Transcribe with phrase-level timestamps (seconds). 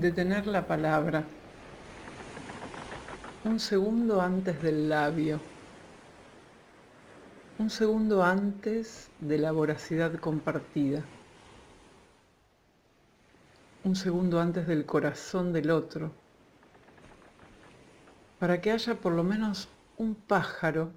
[0.00, 1.24] Detener la palabra.
[3.42, 5.40] Un segundo antes del labio.
[7.58, 11.02] Un segundo antes de la voracidad compartida.
[13.82, 16.12] Un segundo antes del corazón del otro.
[18.38, 20.92] Para que haya por lo menos un pájaro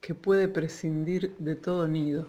[0.00, 2.26] que puede prescindir de todo nido.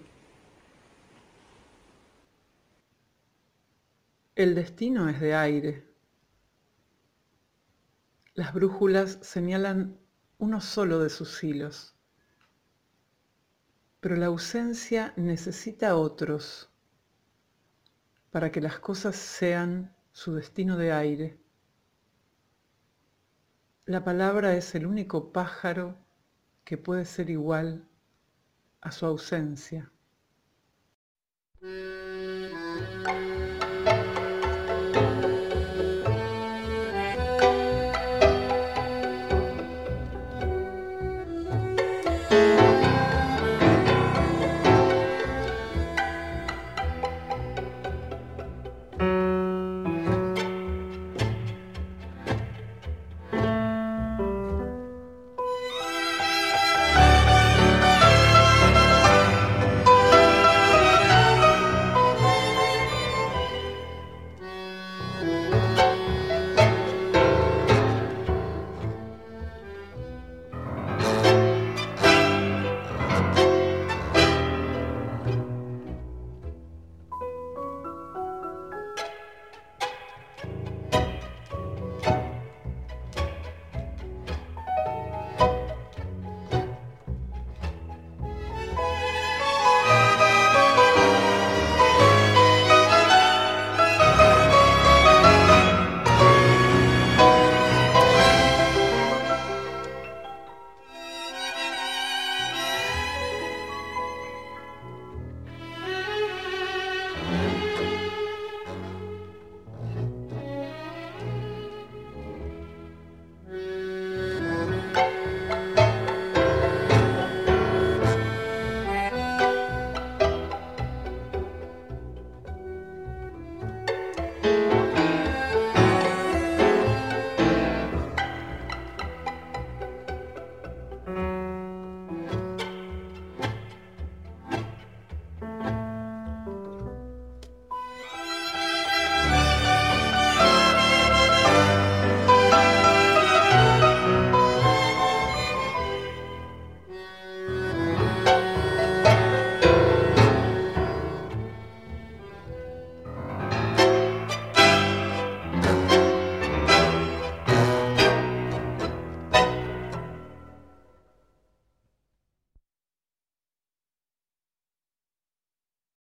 [4.39, 5.85] El destino es de aire.
[8.35, 9.99] Las brújulas señalan
[10.37, 11.93] uno solo de sus hilos,
[13.99, 16.69] pero la ausencia necesita otros
[18.31, 21.37] para que las cosas sean su destino de aire.
[23.83, 25.97] La palabra es el único pájaro
[26.63, 27.89] que puede ser igual
[28.79, 29.91] a su ausencia.